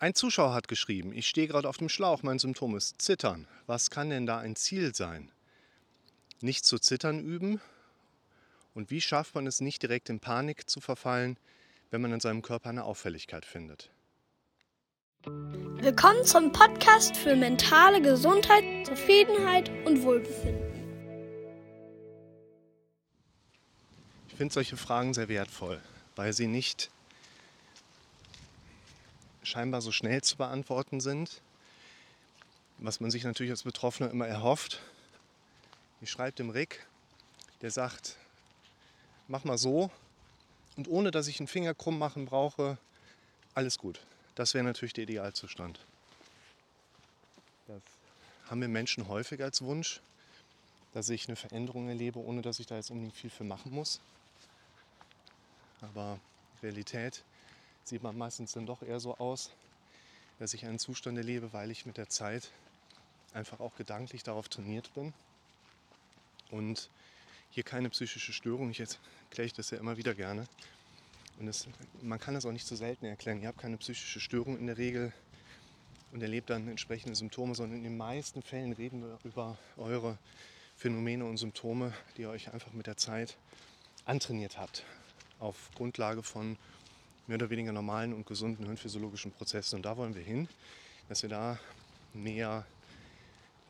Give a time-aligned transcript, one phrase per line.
[0.00, 3.48] Ein Zuschauer hat geschrieben, ich stehe gerade auf dem Schlauch, mein Symptom ist Zittern.
[3.66, 5.32] Was kann denn da ein Ziel sein?
[6.40, 7.60] Nicht zu zittern üben?
[8.74, 11.36] Und wie schafft man es nicht direkt in Panik zu verfallen,
[11.90, 13.90] wenn man in seinem Körper eine Auffälligkeit findet?
[15.24, 20.62] Willkommen zum Podcast für mentale Gesundheit, Zufriedenheit und Wohlbefinden.
[24.28, 25.82] Ich finde solche Fragen sehr wertvoll,
[26.14, 26.92] weil sie nicht
[29.48, 31.40] scheinbar so schnell zu beantworten sind,
[32.78, 34.80] was man sich natürlich als Betroffener immer erhofft.
[36.00, 36.86] Ich schreibe dem Rick,
[37.62, 38.16] der sagt,
[39.26, 39.90] mach mal so
[40.76, 42.78] und ohne dass ich einen Finger krumm machen brauche,
[43.54, 44.00] alles gut.
[44.36, 45.80] Das wäre natürlich der Idealzustand.
[47.66, 47.82] Das
[48.48, 50.00] haben wir Menschen häufig als Wunsch,
[50.94, 54.00] dass ich eine Veränderung erlebe, ohne dass ich da jetzt unbedingt viel für machen muss.
[55.80, 56.20] Aber
[56.62, 57.24] Realität
[57.88, 59.50] sieht man meistens dann doch eher so aus,
[60.38, 62.50] dass ich einen Zustand erlebe, weil ich mit der Zeit
[63.32, 65.12] einfach auch gedanklich darauf trainiert bin
[66.50, 66.90] und
[67.50, 68.70] hier keine psychische Störung.
[68.70, 70.46] Ich erkläre ich das ja immer wieder gerne.
[71.38, 71.68] Und das,
[72.02, 73.40] man kann das auch nicht so selten erklären.
[73.40, 75.12] Ihr habt keine psychische Störung in der Regel
[76.12, 80.18] und erlebt dann entsprechende Symptome, sondern in den meisten Fällen reden wir über eure
[80.76, 83.36] Phänomene und Symptome, die ihr euch einfach mit der Zeit
[84.04, 84.84] antrainiert habt.
[85.38, 86.56] Auf Grundlage von
[87.28, 89.76] mehr oder weniger normalen und gesunden hirnphysiologischen Prozessen.
[89.76, 90.48] Und da wollen wir hin,
[91.08, 91.58] dass wir da
[92.14, 92.66] mehr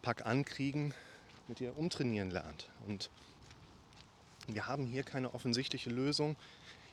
[0.01, 0.95] Pack ankriegen,
[1.49, 2.69] mit ihr umtrainieren lernt.
[2.87, 3.11] Und
[4.47, 6.37] wir haben hier keine offensichtliche Lösung.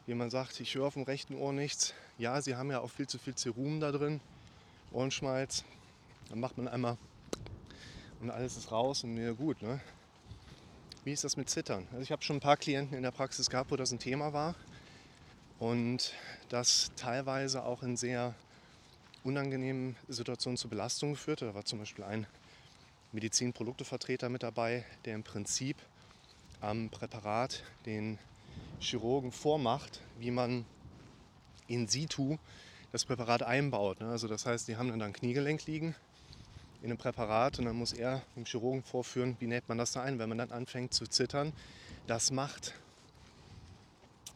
[0.07, 1.93] Jemand sagt, ich höre auf dem rechten Ohr nichts.
[2.17, 4.19] Ja, sie haben ja auch viel zu viel Serum da drin,
[4.91, 5.63] Ohrenschmalz.
[6.29, 6.97] Dann macht man einmal
[8.21, 9.61] und alles ist raus und mir gut.
[9.61, 9.79] Ne?
[11.03, 11.85] Wie ist das mit Zittern?
[11.91, 14.33] Also ich habe schon ein paar Klienten in der Praxis gehabt, wo das ein Thema
[14.33, 14.55] war
[15.59, 16.13] und
[16.49, 18.35] das teilweise auch in sehr
[19.23, 21.41] unangenehmen Situationen zu Belastungen geführt.
[21.41, 22.27] Da war zum Beispiel ein
[23.11, 25.77] Medizinproduktevertreter mit dabei, der im Prinzip
[26.61, 28.19] am Präparat den
[28.79, 30.65] Chirurgen vormacht, wie man
[31.67, 32.37] in situ
[32.91, 33.99] das Präparat einbaut.
[33.99, 34.07] Ne?
[34.07, 35.95] Also das heißt, die haben dann ein Kniegelenk liegen
[36.81, 40.03] in einem Präparat und dann muss er dem Chirurgen vorführen, wie näht man das da
[40.03, 40.19] ein.
[40.19, 41.51] Wenn man dann anfängt zu zittern,
[42.05, 42.75] das macht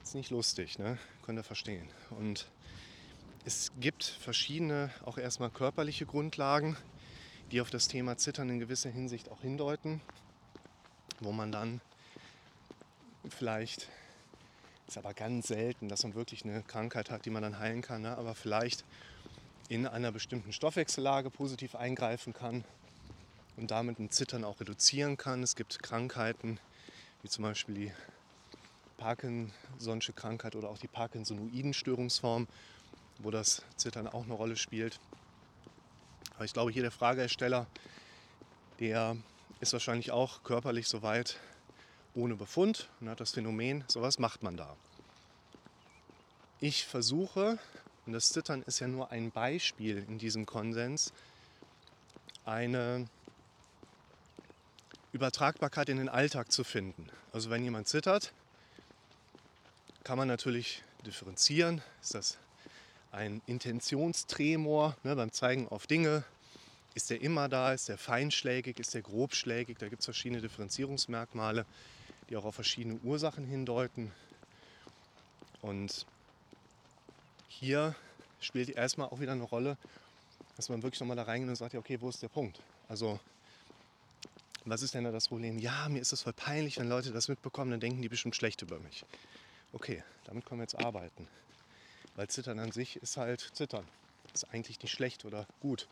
[0.10, 0.98] ist nicht lustig, ne?
[1.22, 1.88] könnt ihr verstehen.
[2.10, 2.48] Und
[3.46, 6.76] es gibt verschiedene, auch erstmal körperliche Grundlagen,
[7.52, 10.02] die auf das Thema Zittern in gewisser Hinsicht auch hindeuten,
[11.20, 11.80] wo man dann
[13.30, 13.88] vielleicht,
[14.88, 18.02] ist aber ganz selten, dass man wirklich eine Krankheit hat, die man dann heilen kann,
[18.02, 18.18] ne?
[18.18, 18.86] aber vielleicht
[19.68, 22.64] in einer bestimmten Stoffwechsellage positiv eingreifen kann
[23.58, 25.44] und damit ein Zittern auch reduzieren kann.
[25.44, 26.60] Es gibt Krankheiten,
[27.22, 27.92] wie zum Beispiel die
[29.00, 32.48] Parkinson'sche Krankheit oder auch die Parkinsonoiden Störungsform,
[33.20, 35.00] wo das Zittern auch eine Rolle spielt.
[36.36, 37.68] Aber ich glaube, hier der Frageersteller,
[38.80, 39.18] der
[39.60, 41.38] ist wahrscheinlich auch körperlich soweit
[42.16, 44.76] ohne Befund und hat das Phänomen, so was macht man da.
[46.60, 47.58] Ich versuche,
[48.06, 51.14] und das Zittern ist ja nur ein Beispiel in diesem Konsens,
[52.46, 53.08] eine
[55.12, 57.10] Übertragbarkeit in den Alltag zu finden.
[57.32, 58.34] Also wenn jemand zittert,
[60.10, 61.84] kann man natürlich differenzieren.
[62.02, 62.40] Ist das
[63.12, 66.24] ein Intentionstremor ne, beim Zeigen auf Dinge?
[66.96, 67.74] Ist der immer da?
[67.74, 68.80] Ist der feinschlägig?
[68.80, 69.78] Ist der grobschlägig?
[69.78, 71.64] Da gibt es verschiedene Differenzierungsmerkmale,
[72.28, 74.12] die auch auf verschiedene Ursachen hindeuten.
[75.62, 76.08] Und
[77.48, 77.94] hier
[78.42, 79.78] spielt erstmal auch wieder eine Rolle,
[80.56, 82.60] dass man wirklich nochmal da reingeht und sagt, ja, okay, wo ist der Punkt?
[82.88, 83.20] Also,
[84.66, 85.60] was ist denn da das Problem?
[85.60, 88.64] Ja, mir ist es voll peinlich, wenn Leute das mitbekommen, dann denken die bestimmt schlecht
[88.64, 89.06] über mich
[89.74, 91.28] okay, damit können wir jetzt arbeiten.
[92.16, 93.88] Weil Zittern an sich ist halt Zittern.
[94.34, 95.88] Ist eigentlich nicht schlecht oder gut.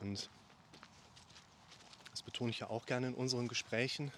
[0.00, 0.28] Und
[2.10, 4.12] das betone ich ja auch gerne in unseren Gesprächen,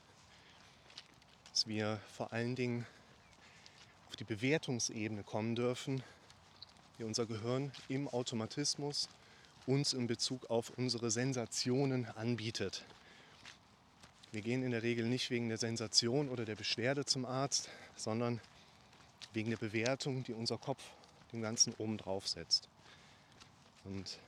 [1.50, 2.86] dass wir vor allen Dingen
[4.08, 6.02] auf die Bewertungsebene kommen dürfen,
[6.98, 9.08] wie unser Gehirn im Automatismus
[9.66, 12.84] uns in Bezug auf unsere Sensationen anbietet.
[14.32, 18.40] Wir gehen in der Regel nicht wegen der Sensation oder der Beschwerde zum Arzt, sondern
[19.32, 20.82] wegen der Bewertung, die unser Kopf
[21.32, 22.68] dem Ganzen oben drauf setzt.
[23.84, 24.18] Und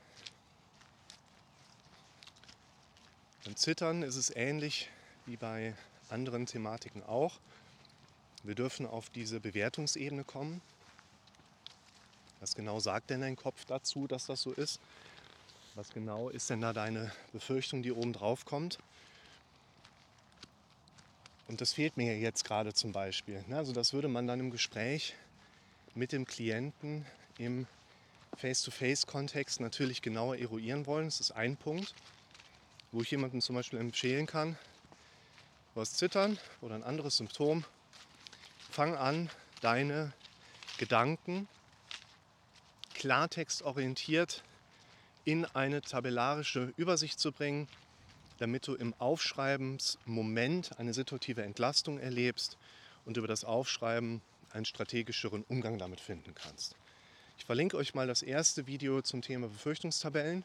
[3.44, 4.88] beim Zittern ist es ähnlich
[5.26, 5.74] wie bei
[6.08, 7.38] anderen Thematiken auch.
[8.42, 10.60] Wir dürfen auf diese Bewertungsebene kommen.
[12.40, 14.80] Was genau sagt denn dein Kopf dazu, dass das so ist?
[15.74, 18.78] Was genau ist denn da deine Befürchtung, die oben drauf kommt?
[21.46, 23.44] Und das fehlt mir jetzt gerade zum Beispiel.
[23.48, 23.56] Ne?
[23.56, 25.14] Also das würde man dann im Gespräch
[25.94, 27.04] mit dem Klienten
[27.38, 27.66] im
[28.36, 31.06] Face-to-Face-Kontext natürlich genauer eruieren wollen.
[31.06, 31.94] Das ist ein Punkt,
[32.92, 34.56] wo ich jemandem zum Beispiel empfehlen kann,
[35.76, 37.64] hast Zittern oder ein anderes Symptom,
[38.70, 39.30] fang an,
[39.60, 40.12] deine
[40.78, 41.48] Gedanken
[42.94, 44.42] klartextorientiert
[45.24, 47.68] in eine tabellarische Übersicht zu bringen,
[48.38, 52.58] damit du im Aufschreibensmoment eine situative Entlastung erlebst
[53.04, 56.76] und über das Aufschreiben einen strategischeren Umgang damit finden kannst.
[57.38, 60.44] Ich verlinke euch mal das erste Video zum Thema Befürchtungstabellen,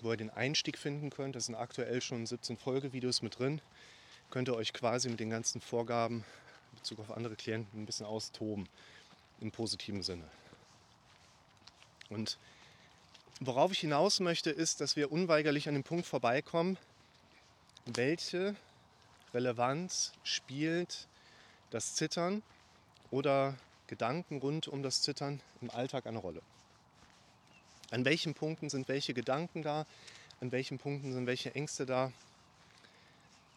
[0.00, 1.36] wo ihr den Einstieg finden könnt.
[1.36, 3.60] Da sind aktuell schon 17 Folgevideos mit drin.
[4.30, 6.24] Könnt ihr euch quasi mit den ganzen Vorgaben
[6.72, 8.68] in Bezug auf andere Klienten ein bisschen austoben,
[9.40, 10.24] im positiven Sinne.
[12.10, 12.38] Und
[13.40, 16.76] worauf ich hinaus möchte, ist, dass wir unweigerlich an dem Punkt vorbeikommen,
[17.86, 18.56] welche
[19.32, 21.06] Relevanz spielt
[21.70, 22.42] das Zittern
[23.10, 23.54] oder
[23.86, 26.42] Gedanken rund um das Zittern im Alltag eine Rolle.
[27.90, 29.86] An welchen Punkten sind welche Gedanken da?
[30.40, 32.12] An welchen Punkten sind welche Ängste da?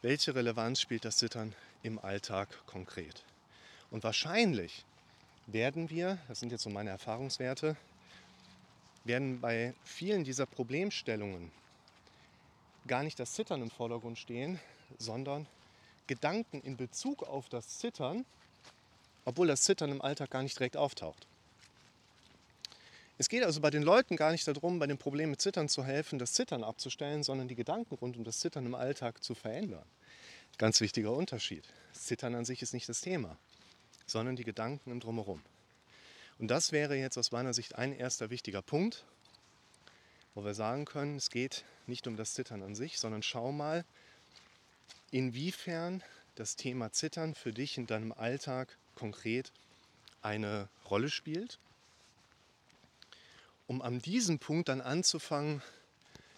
[0.01, 1.53] Welche Relevanz spielt das Zittern
[1.83, 3.23] im Alltag konkret?
[3.91, 4.85] Und wahrscheinlich
[5.47, 7.75] werden wir, das sind jetzt so meine Erfahrungswerte,
[9.03, 11.51] werden bei vielen dieser Problemstellungen
[12.87, 14.59] gar nicht das Zittern im Vordergrund stehen,
[14.97, 15.47] sondern
[16.07, 18.25] Gedanken in Bezug auf das Zittern,
[19.25, 21.27] obwohl das Zittern im Alltag gar nicht direkt auftaucht.
[23.17, 25.83] Es geht also bei den Leuten gar nicht darum, bei dem Problem mit Zittern zu
[25.83, 29.85] helfen, das Zittern abzustellen, sondern die Gedanken rund um das Zittern im Alltag zu verändern.
[30.57, 31.63] Ganz wichtiger Unterschied.
[31.93, 33.37] Zittern an sich ist nicht das Thema,
[34.07, 35.41] sondern die Gedanken im Drumherum.
[36.41, 39.05] Und das wäre jetzt aus meiner Sicht ein erster wichtiger Punkt,
[40.33, 43.85] wo wir sagen können, es geht nicht um das Zittern an sich, sondern schau mal,
[45.11, 46.01] inwiefern
[46.33, 49.51] das Thema Zittern für dich in deinem Alltag konkret
[50.23, 51.59] eine Rolle spielt,
[53.67, 55.61] um an diesem Punkt dann anzufangen,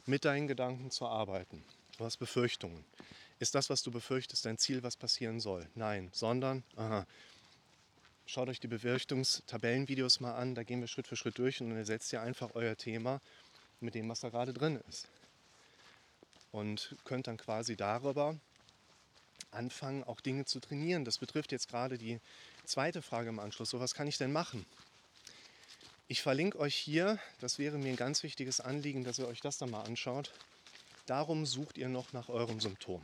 [0.06, 1.64] mit deinen Gedanken zu arbeiten.
[1.98, 2.84] Du hast Befürchtungen.
[3.40, 5.66] Ist das, was du befürchtest, dein Ziel, was passieren soll?
[5.76, 7.08] Nein, sondern, aha,
[8.26, 11.78] schaut euch die Befürchtungstabellenvideos mal an, da gehen wir Schritt für Schritt durch und dann
[11.78, 13.22] ersetzt ihr einfach euer Thema
[13.80, 15.08] mit dem, was da gerade drin ist.
[16.52, 18.38] Und könnt dann quasi darüber
[19.52, 21.06] anfangen, auch Dinge zu trainieren.
[21.06, 22.20] Das betrifft jetzt gerade die
[22.66, 23.70] zweite Frage im Anschluss.
[23.70, 24.66] So, was kann ich denn machen?
[26.08, 29.58] Ich verlinke euch hier, das wäre mir ein ganz wichtiges Anliegen, dass ihr euch das
[29.58, 30.32] dann mal anschaut.
[31.06, 33.04] Darum sucht ihr noch nach eurem Symptom.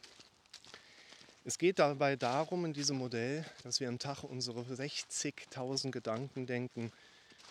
[1.50, 6.92] Es geht dabei darum, in diesem Modell, dass wir am Tag unsere 60.000 Gedanken denken,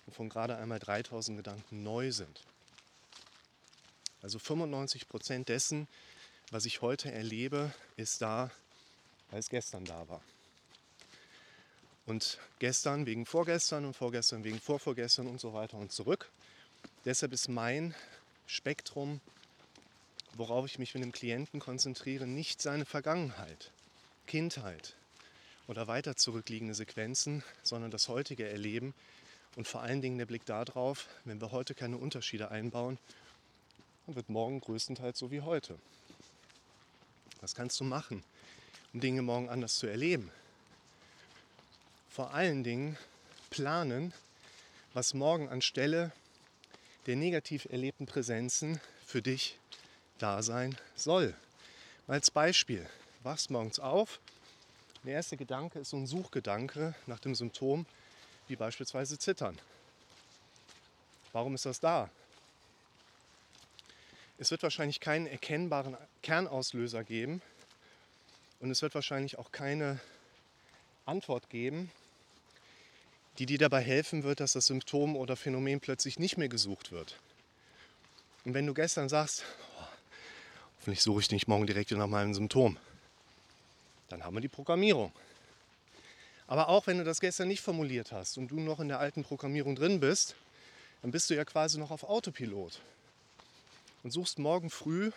[0.06, 2.44] wovon gerade einmal 3.000 Gedanken neu sind.
[4.22, 5.88] Also 95 Prozent dessen,
[6.52, 8.52] was ich heute erlebe, ist da,
[9.32, 10.22] weil es gestern da war.
[12.06, 16.30] Und gestern wegen vorgestern und vorgestern wegen vorvorgestern und so weiter und zurück.
[17.04, 17.96] Deshalb ist mein
[18.46, 19.20] Spektrum,
[20.34, 23.72] worauf ich mich mit dem Klienten konzentriere, nicht seine Vergangenheit,
[24.28, 24.94] Kindheit
[25.66, 28.94] oder weiter zurückliegende Sequenzen, sondern das heutige Erleben
[29.56, 32.98] und vor allen Dingen der Blick darauf, wenn wir heute keine Unterschiede einbauen,
[34.06, 35.76] dann wird morgen größtenteils so wie heute.
[37.40, 38.22] Was kannst du machen,
[38.92, 40.31] um Dinge morgen anders zu erleben?
[42.19, 42.98] vor allen Dingen
[43.48, 44.12] planen,
[44.92, 46.10] was morgen anstelle
[47.06, 49.56] der negativ erlebten Präsenzen für dich
[50.19, 51.36] da sein soll.
[52.08, 52.84] Als Beispiel,
[53.29, 54.20] wachst morgens auf,
[55.05, 57.85] der erste Gedanke ist so ein Suchgedanke nach dem Symptom,
[58.47, 59.58] wie beispielsweise Zittern.
[61.35, 62.08] Warum ist das da?
[64.39, 67.43] Es wird wahrscheinlich keinen erkennbaren Kernauslöser geben
[68.61, 70.01] und es wird wahrscheinlich auch keine
[71.05, 71.91] Antwort geben,
[73.39, 77.19] die dir dabei helfen wird, dass das Symptom oder Phänomen plötzlich nicht mehr gesucht wird.
[78.47, 79.44] Und wenn du gestern sagst,
[79.79, 79.85] oh,
[80.79, 82.79] hoffentlich suche ich nicht morgen direkt nach meinem Symptom,
[84.08, 85.12] dann haben wir die Programmierung.
[86.46, 89.22] Aber auch wenn du das gestern nicht formuliert hast und du noch in der alten
[89.22, 90.34] Programmierung drin bist,
[91.03, 92.81] dann bist du ja quasi noch auf Autopilot
[94.03, 95.10] und suchst morgen früh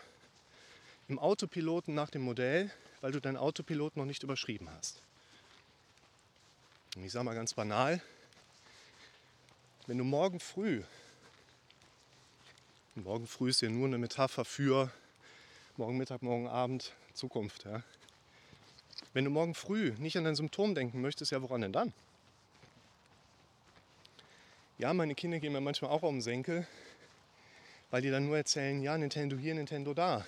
[1.08, 2.70] im Autopiloten nach dem Modell,
[3.00, 5.02] weil du deinen Autopilot noch nicht überschrieben hast.
[6.96, 8.02] Und ich sage mal ganz banal,
[9.88, 10.84] wenn du morgen früh,
[12.96, 14.92] morgen früh ist ja nur eine Metapher für
[15.78, 17.66] morgen Mittag, morgen Abend, Zukunft.
[17.66, 17.82] Ja?
[19.14, 21.94] Wenn du morgen früh nicht an dein Symptom denken möchtest, ja, woran denn dann?
[24.78, 26.66] Ja, meine Kinder gehen mir manchmal auch um den Senkel,
[27.90, 30.26] weil die dann nur erzählen, ja, Nintendo hier, Nintendo da.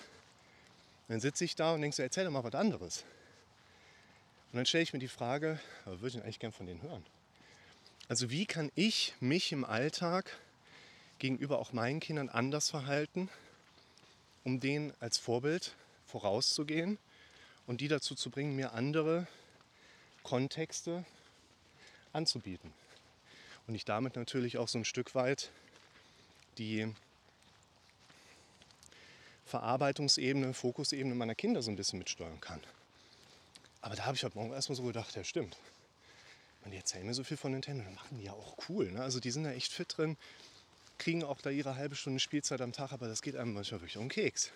[1.08, 3.04] Dann sitze ich da und denke so, erzähl doch mal was anderes.
[4.52, 7.04] Und dann stelle ich mir die Frage, würde ich eigentlich gern von denen hören?
[8.08, 10.38] Also wie kann ich mich im Alltag
[11.18, 13.30] gegenüber auch meinen Kindern anders verhalten,
[14.44, 15.74] um denen als Vorbild
[16.06, 16.98] vorauszugehen
[17.66, 19.26] und die dazu zu bringen, mir andere
[20.22, 21.04] Kontexte
[22.12, 22.72] anzubieten.
[23.66, 25.50] Und ich damit natürlich auch so ein Stück weit
[26.58, 26.92] die
[29.46, 32.60] Verarbeitungsebene, Fokusebene meiner Kinder so ein bisschen mitsteuern kann.
[33.80, 35.56] Aber da habe ich heute Morgen erstmal so gedacht, ja stimmt.
[36.64, 38.90] Und die erzählen mir so viel von Nintendo, dann machen die ja auch cool.
[38.90, 39.02] Ne?
[39.02, 40.16] Also die sind da echt fit drin,
[40.96, 43.98] kriegen auch da ihre halbe Stunde Spielzeit am Tag, aber das geht einem manchmal wirklich
[43.98, 44.50] um Keks.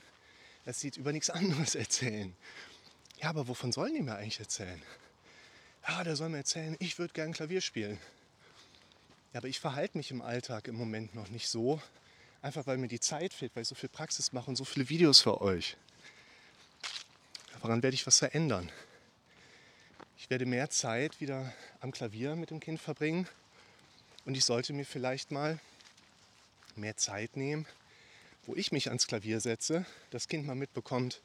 [0.65, 2.35] Es sieht über nichts anderes erzählen.
[3.21, 4.81] Ja, aber wovon sollen die mir eigentlich erzählen?
[5.87, 7.99] Ja, der soll mir erzählen, ich würde gern Klavier spielen.
[9.33, 11.83] Ja, aber ich verhalte mich im Alltag im Moment noch nicht so,
[12.43, 14.89] einfach weil mir die Zeit fehlt, weil ich so viel Praxis mache und so viele
[14.89, 15.77] Videos für euch.
[17.61, 18.71] Daran werde ich was verändern.
[20.17, 23.27] Ich werde mehr Zeit wieder am Klavier mit dem Kind verbringen
[24.25, 25.59] und ich sollte mir vielleicht mal
[26.77, 27.67] mehr Zeit nehmen,
[28.47, 31.21] wo ich mich ans Klavier setze, das Kind mal mitbekommt,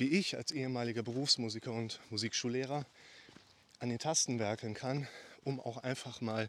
[0.00, 2.86] wie ich als ehemaliger Berufsmusiker und Musikschullehrer
[3.80, 5.06] an den Tasten werkeln kann,
[5.44, 6.48] um auch einfach mal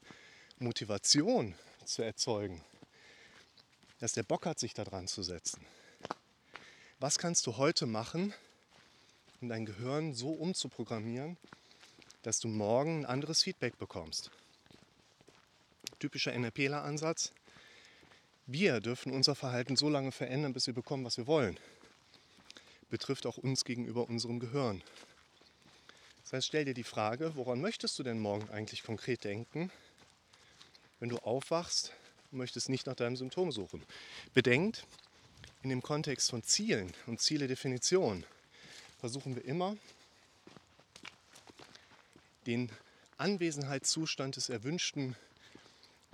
[0.60, 1.54] Motivation
[1.84, 2.64] zu erzeugen,
[4.00, 5.66] dass der Bock hat, sich daran zu setzen.
[7.00, 8.34] Was kannst du heute machen,
[9.42, 11.36] um dein Gehirn so umzuprogrammieren,
[12.22, 14.32] dass du morgen ein anderes Feedback bekommst?
[16.00, 17.34] Typischer NLPler-Ansatz.
[18.46, 21.60] Wir dürfen unser Verhalten so lange verändern, bis wir bekommen, was wir wollen.
[22.92, 24.84] Betrifft auch uns gegenüber unserem Gehirn.
[26.24, 29.72] Das heißt, stell dir die Frage, woran möchtest du denn morgen eigentlich konkret denken,
[31.00, 31.94] wenn du aufwachst
[32.32, 33.82] und möchtest nicht nach deinem Symptom suchen.
[34.34, 34.86] Bedenkt,
[35.64, 38.26] in dem Kontext von Zielen und Zieledefinition
[39.00, 39.78] versuchen wir immer,
[42.46, 42.70] den
[43.18, 45.16] Anwesenheitszustand des Erwünschten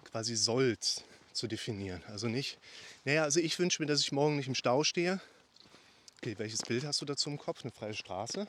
[0.04, 1.04] quasi Solls
[1.34, 2.04] zu definieren.
[2.08, 2.58] Also nicht,
[3.06, 5.22] naja, also ich wünsche mir, dass ich morgen nicht im Stau stehe.
[6.20, 7.62] Okay, welches Bild hast du dazu im Kopf?
[7.62, 8.48] Eine freie Straße?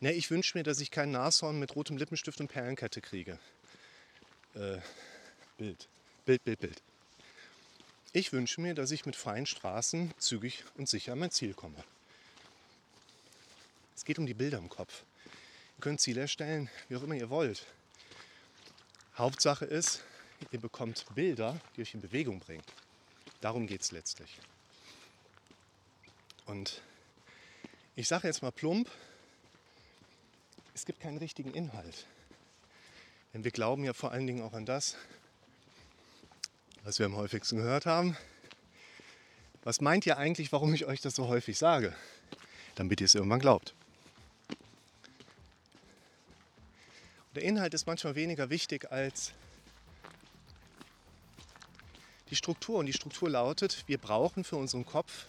[0.00, 3.38] Ne, ich wünsche mir, dass ich kein Nashorn mit rotem Lippenstift und Perlenkette kriege.
[4.54, 4.78] Äh,
[5.58, 5.88] Bild.
[6.24, 6.82] Bild, Bild, Bild.
[8.12, 11.76] Ich wünsche mir, dass ich mit freien Straßen zügig und sicher an mein Ziel komme.
[13.94, 15.02] Es geht um die Bilder im Kopf.
[15.76, 17.66] Ihr könnt Ziele erstellen, wie auch immer ihr wollt.
[19.18, 20.02] Hauptsache ist,
[20.50, 22.64] ihr bekommt Bilder, die euch in Bewegung bringen.
[23.40, 24.40] Darum geht es letztlich.
[26.46, 26.82] Und
[27.96, 28.90] ich sage jetzt mal plump,
[30.74, 32.06] es gibt keinen richtigen Inhalt.
[33.32, 34.96] Denn wir glauben ja vor allen Dingen auch an das,
[36.82, 38.16] was wir am häufigsten gehört haben.
[39.64, 41.94] Was meint ihr eigentlich, warum ich euch das so häufig sage?
[42.74, 43.74] Damit ihr es irgendwann glaubt.
[47.34, 49.32] Der Inhalt ist manchmal weniger wichtig als
[52.30, 52.78] die Struktur.
[52.78, 55.26] Und die Struktur lautet, wir brauchen für unseren Kopf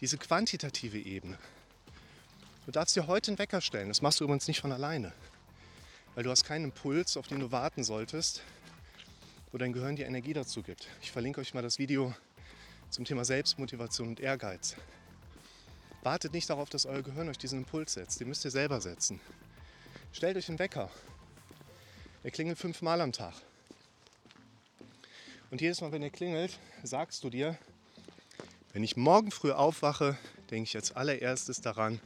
[0.00, 1.38] diese quantitative Ebene.
[2.66, 3.88] Du darfst dir heute einen Wecker stellen.
[3.88, 5.12] Das machst du übrigens nicht von alleine.
[6.14, 8.42] Weil du hast keinen Impuls, auf den du warten solltest,
[9.52, 10.88] wo dein Gehirn dir Energie dazu gibt.
[11.02, 12.14] Ich verlinke euch mal das Video
[12.90, 14.76] zum Thema Selbstmotivation und Ehrgeiz.
[16.02, 18.20] Wartet nicht darauf, dass euer Gehirn euch diesen Impuls setzt.
[18.20, 19.20] Den müsst ihr selber setzen.
[20.12, 20.90] Stellt euch einen Wecker.
[22.22, 23.34] Er klingelt fünfmal am Tag.
[25.50, 27.58] Und jedes Mal, wenn er klingelt, sagst du dir,
[28.74, 30.18] wenn ich morgen früh aufwache,
[30.50, 32.00] denke ich als allererstes daran,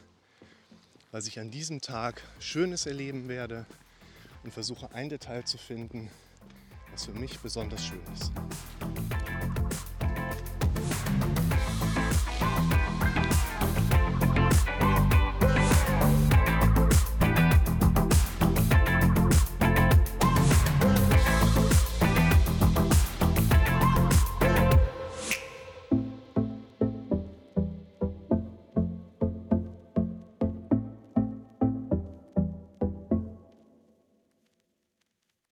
[1.10, 3.64] was ich an diesem Tag Schönes erleben werde
[4.44, 6.10] und versuche ein Detail zu finden,
[6.92, 8.32] was für mich besonders schön ist.